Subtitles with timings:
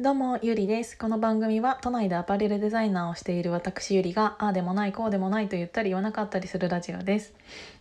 [0.00, 0.96] どうもゆりです。
[0.96, 7.34] この番組は都内でアパレルデザイナーをしている私ゆりがああでもないこうでもないと言ったり言わなかったりするラジオです。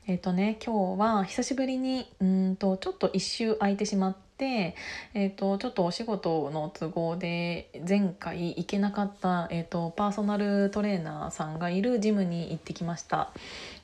[0.05, 4.75] えっ、とね今日は久しぶりにうんとちょっと一周空いてしまって
[5.13, 13.31] えーと、ちょっとお仕事の都合で前回行けなかった、えーとパーソナルトレーナーさんがいるジムに行ってきました。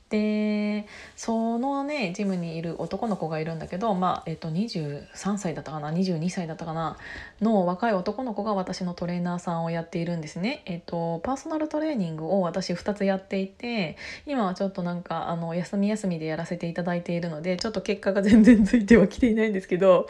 [0.09, 0.85] で
[1.15, 6.97] そのねジムにいる男の子がいるんだけど、まあえっと、23歳だったかな22歳だったかな
[7.41, 10.61] の若い男の子が私のトレーナーさんをやっているんですね。
[10.65, 20.07] えっと、パーソナルトレーニングを私2つやっていて今はちょっとなんかあの休み休みでやらせていただいているのでちょっと結果が全然ついてはきていないんですけど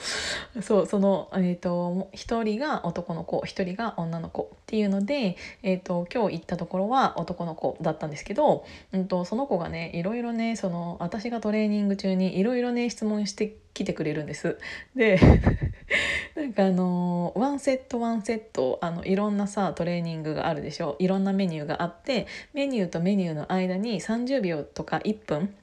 [0.62, 14.58] そうその、えっと、1人が男の子1人が女の子っていうので、えっと、今日行ったところは男の子だったんですけど、うんとその子がねいろいろねその私がトレーニング中にいろいろね質問してきてくれるんです。
[14.96, 15.20] で
[16.36, 20.96] なんかあのワンセットワンセットあのいろんなさトレーニングがあるでしょ？
[21.00, 25.54] いろんなメニューがあってメニューとメニューの間に30秒とか1分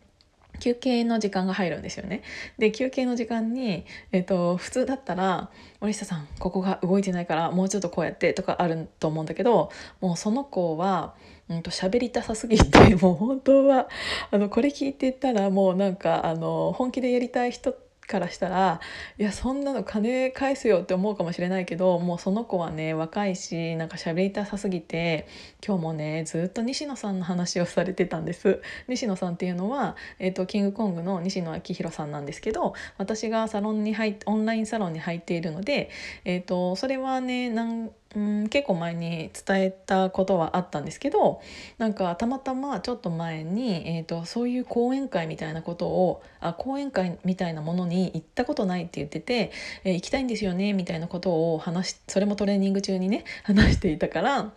[0.60, 2.22] 休憩の時間が入るんですよね。
[2.58, 9.70] で休憩の時間に、えっと、普通だったら「森下さんここが動いてないからもうちょっとこうやって」とかあると思うんだけど
[10.00, 11.14] もうその子は
[11.56, 13.88] うんと喋りたさすぎて もう本当は
[14.30, 17.74] あのこれ聞いてたらもうなんかあの本気でやりたい人
[18.06, 18.80] からしたら
[19.18, 25.26] いやそんなの金返すよって思うかもしれないけどもうその子はね若いしなんか喋りたさすぎて
[25.66, 28.60] 今日もねずっと西野さんの話をされてたんです。
[28.88, 35.90] 西野さんっていうのは、えーと、キングコングの西野昭弘さんなんですけど私がサロンに入オンラインサロンに入っているので、
[36.24, 41.40] えーと、それはねなんうん結構前に伝えたことはあったんですけど
[41.78, 49.50] なんかたまたまちょっと前に、えーと、そういう講演会みたいなことをあ講演会みたいなものに行ったことないって言ってて、
[49.84, 54.52] えー、行きたいんですよねみたいなことを話しそれもトレーニング中にね 話していたから。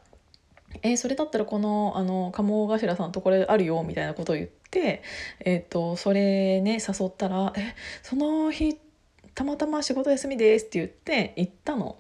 [0.82, 5.04] えー、それだったらこのあの鴨頭さんとこれあるよみたいなことを言って、
[5.40, 8.78] えーとそれね誘ったら「えその日
[9.36, 11.98] たまたま仕事休みですって言って行ったの。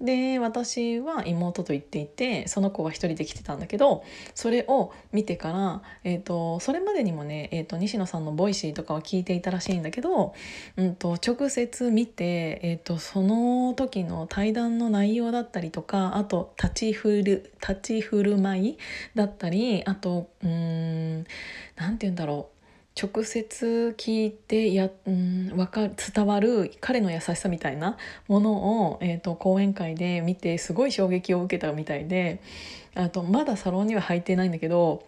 [0.00, 4.04] で私は妹と行っていてその子は一人で来てたんだけど
[4.34, 10.34] それを見てから、えーと、それまでにもね、えーと、西野さんの Voicy とかは聞いていたらしいんだけど、
[10.76, 18.78] うんと、直接見て、えー、とその時の対談の内容だったりとかあと立ち振る立ち振る舞い
[19.14, 21.24] だったりあとうん
[21.76, 22.57] 何て言うんだろう
[23.00, 32.40] 直接聞いてや、うん、か伝わる彼の優しさみたいなものを、えーと、講演会で見てすごい衝撃を受けたみたいで
[32.94, 35.04] あとまだサロンには入ってないんだけど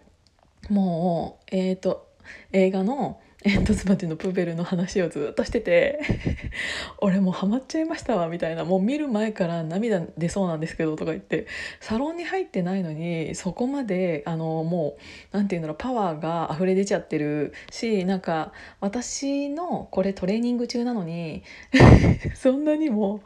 [0.69, 2.09] もう、えーと
[2.53, 6.01] 映画の煙突町のプペルの話をずっとしてて
[6.99, 8.65] 俺もうハマっちゃいましたわみたいな。
[8.65, 11.47] もう見る前から涙出そうなんですけどとか言って
[11.81, 15.01] サロンに入ってないのにそこまであのもう
[15.33, 17.53] 何て言うんだろうパワーが溢れ出ちゃってる。
[17.71, 21.43] しなんか私のこれトレーニング中なのに
[22.35, 23.21] そんなにも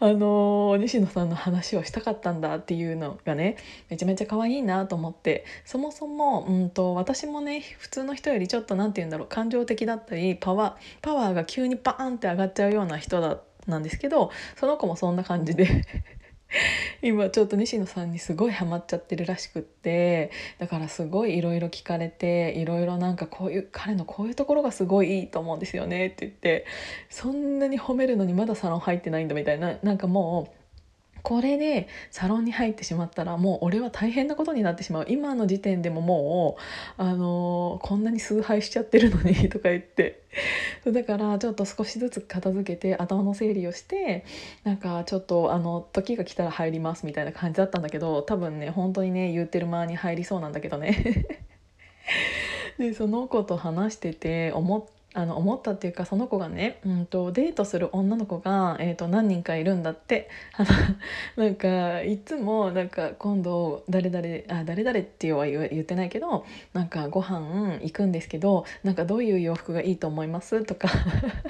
[0.00, 3.56] あの西野さんの話をしたかったんだっていうのがね
[3.90, 5.44] めちゃめちゃ可愛いなと思って。
[5.64, 15.84] そもそも、うんと、私もね普通の人よりちょっと何て言うんだろう感情的だったりパワーパワーが急にバーンって上がっちゃうような人だなんですけどその子もそんな感じで
[17.02, 26.64] 今ちょっと西野さんにすごいハマっちゃってるらしくってだからすごいいろいろ聞かれていろいろなんかこういう彼のこういうところがすごいいいと思うんですよねって言って
[27.10, 30.57] そんなに褒めるのにまだサロン入ってないんだみたいななんかもう
[31.22, 35.06] これでサロンに入ってしまったらもう俺は大変なことになってしまう。
[35.08, 36.56] 今の時点でもも
[36.98, 40.22] う、あのー、こんなに崇拝しちゃってるのに とか言って。
[40.86, 44.24] だからちょっと少しずつ片付けて頭の整理をして
[44.62, 51.26] なんかちょっとあの時が来たら入りますみたいな感じだったんだけど多分ね本当にね言ってる間に入りそうなんだけどね。
[52.78, 60.30] でその子と話してて思ってあの思ったっていうかその子がね、うんと、デートする女の子が、えーと、何人かいるんだって。
[61.36, 70.64] なんかいつもなんか今度誰々あ誰々っては言言ってないけどなんかご飯行くんですけどなんかどういう洋服がいいと思います？
[70.64, 70.88] とか。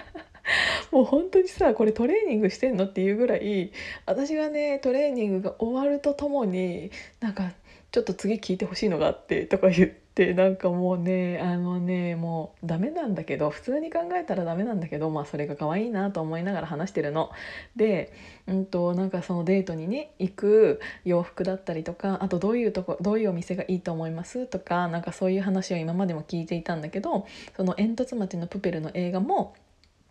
[0.90, 3.70] もう本当にさこれトレーニングしてんのっていうぐらい
[4.06, 6.90] 私がねトレーニングが終わるとともに
[7.20, 7.52] なんか
[7.90, 10.07] ちょっと次聞いてほしいのがあってとか言って。
[10.34, 17.30] なんかもうねあのねもうダメなんだけど普通に考えたらダメなんだけどまあそれが可愛いなと思いながら話してるの。
[17.76, 18.12] で、
[18.46, 27.26] うんと、なんかそのデートにね行く洋服だったりとかあとどういうとこどういうお店がいいと思いますとかなんかそういう話を今までも聞いていたんだけど
[27.56, 29.54] その煙突町のプペルの映画も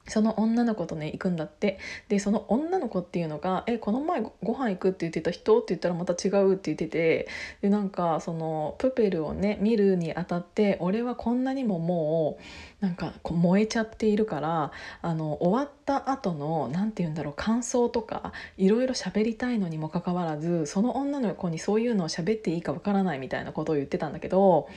[0.08, 7.28] その女の子とね行くんだってでその女の子っていうのが「えこの前ごご飯行くって言ってた人?」って言ったらまた違うって言ってて
[7.62, 12.38] でなんかそのプペルをね見るにあたって俺はこんなにもも
[12.82, 14.72] うなんかこう燃えちゃっているから
[15.02, 24.68] あの終わった後の何て言うんだろう感想とかいろいろ喋りたいのにもかかわらずその女の子にそういうのを喋っていいかわからないみたいなことを言ってたんだけど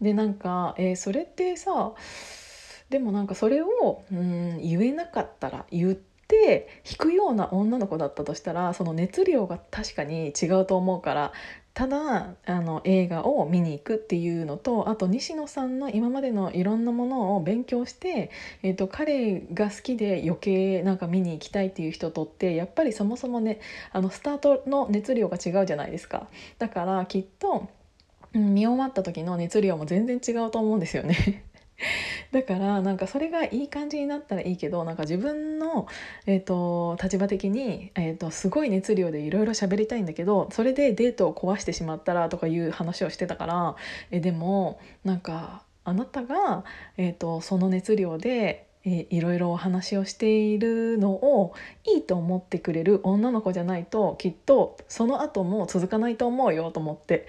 [0.00, 1.92] でなんか、えーそれってさ
[2.90, 11.32] でもなんかそれをうん言えなかったら言って引くような女の子だったとしたらその熱量が確かに違うと思うから
[11.74, 18.30] ただあの映画を見に行くっていうのとあと西野さんの今までのいろんなものを勉強して、
[18.62, 23.58] えーと、彼が好きで余計なんか見に行きたいっていう人とってやっぱりそもそもね
[23.92, 26.28] あのスタートの熱量が違うじゃないですか。
[26.58, 27.68] だからきっと
[28.32, 31.44] 見終わった時の熱量も全然違うと思うんですよね
[32.32, 35.86] だからなんかそれがいい感じになったらいいけどなんか自分の、
[36.26, 43.76] えーと、立場的に、えーと、すごい熱量でいろいろ喋りたいんだけどそれでデートを壊してしまったらとかいう話をしてたから
[44.10, 46.64] えでもなんかあなたが、
[46.96, 51.54] えーと、その熱量でえいろいろお話をしているのを
[51.86, 57.26] いいと思ってくれる女の子じゃないときっとその後も続かないと思うよと思って。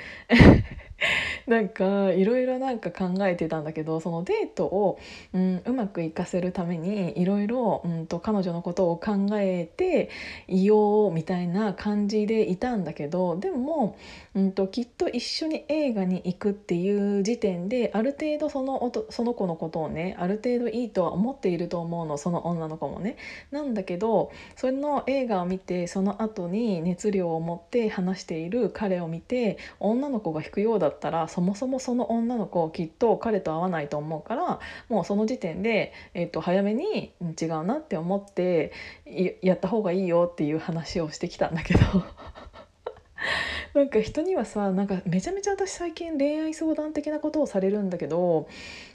[1.47, 4.99] なんかいろいろなんか考えてたんだけどそのデートを、
[5.33, 7.83] うん、うまくいかせるためにいろいろ、
[8.21, 10.09] 彼女のことを考えて
[10.47, 13.95] いようみたいな感じでいたんだけどでも、
[14.33, 23.17] うんと、きっと一緒に映画に行くっていう時点である程度そのおとその子のことをねある程度いいとは思っていると思うのその女の子もね。
[23.51, 37.11] なんだけどその映画を見てその後に熱量を持って話している彼を見て女の子が引くようだったらそもそもその女の子きっと彼と会わないと思うからもうその時点で、えー、と早めに
[37.41, 38.71] 違うなって思って
[39.41, 41.81] やった方がいいよっていう話をしてきたんだけど
[43.75, 48.47] なんか人にはさなんかめちゃめちゃ私最近恋愛相談的なことをされるんだけど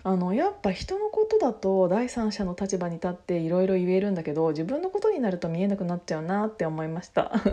[0.03, 7.33] あのやっぱ人のことだと第三者の立場に立っていろいろ言えるんだけど自分のことになると見えなくなっちゃうなって思いました。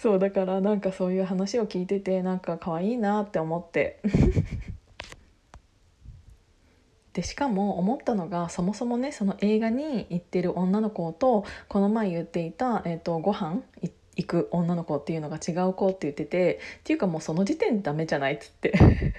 [0.00, 4.00] そうだからなんかそういう話を聞いててなんか可愛いなって思って。
[7.12, 18.74] でしかも思ったのがそもそもねその映画に行ってる女の子とこの前言っていた、えーと、ご飯行って行く女の子っていうのが違う子って言っててっていうかもうその時点でダメじゃないっつって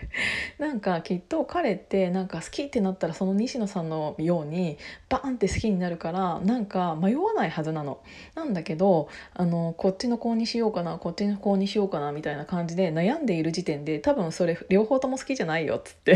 [0.60, 4.78] なんかきっと彼ってなんか好きってなったらその西野さんのように
[5.10, 8.00] バーンって好きになるからなんか迷わないはずなの。
[8.36, 16.16] なんだけどあのこっちの子にしようかなこっちの子にしようかなみたいな感じで悩んでいる時点で多分それ両方とも好きじゃないよっつって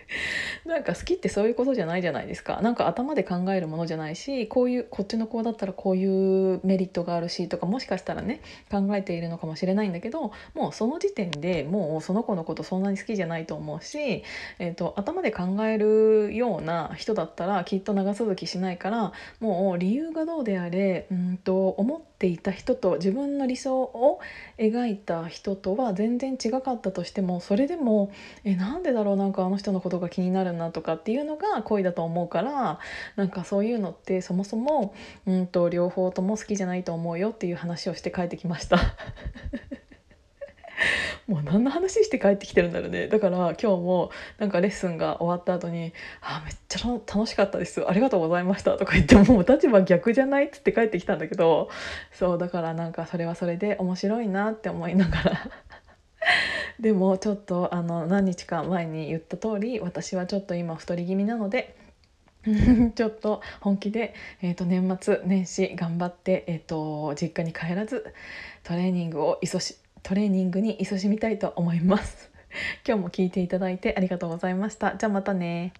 [0.66, 2.60] なんか好きってそういうことじゃないじゃないですか。
[2.62, 8.40] なんか頭で考えるものじゃないしこういうこっちの子だったらこういうメリットがあるしとかもしかしたらね
[8.70, 14.24] 考えているのかもしれないんだけどもうその時点でもうその子のことそんなに好きじゃないと思うし、
[14.58, 24.20] えーと、頭で考えるような人だったらきっと長続きしないからもう理由がどうであれうんと思ってていた人と自分の理想を
[24.58, 28.10] 描いた人とは全然違かったとしてもそれでも
[28.44, 32.78] えなんでだろうなんかあの人のことが気になるなとかっていうのが恋だと思うから
[33.16, 34.94] なんかそういうのってそもそも
[35.26, 38.78] うんと両方とも好きじゃないと思うよっていう話をして帰ってきました。
[41.26, 43.08] もう何の話して帰ってきてるんだろうね。
[43.08, 47.86] だから今日もなんかレッスンが終わった後に「あめっちゃ楽しかったです。
[47.88, 51.68] ありがとうございました」とか言ってもう立場逆じゃないっつって帰ってきたんだけど
[52.12, 55.50] そうだからなんかそれはそれで面白いなって思いながら。
[56.80, 61.76] でもちょっとあの何日か前に言った通り私はちょっと今太り気味なので。
[62.94, 68.14] ちょっと本気で、えー、と年末年始頑張って、えー、と実家に帰らず
[68.62, 69.76] トレーニングをいそし
[70.06, 72.30] トレーニングに勤しみたいと思います。
[72.86, 74.94] 今日も聞いていただいてありがとうございました。
[74.94, 75.72] じゃあまたね。